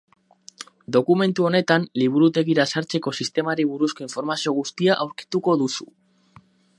Dokumentu 0.95 1.45
honetan 1.49 1.85
Liburutegira 2.03 2.65
sartzeko 2.75 3.13
sistemari 3.23 3.65
buruzko 3.73 4.07
informazio 4.07 4.55
guztia 4.61 4.99
aurkituko 5.05 5.59
duzu. 5.63 5.91